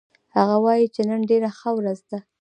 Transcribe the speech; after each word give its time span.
هغه 0.35 0.55
وایي 0.65 0.85
چې 0.93 1.01
نن 1.09 1.21
ډېره 1.29 1.49
ښه 1.57 1.69
ورځ 1.77 1.99
ده 2.09 2.19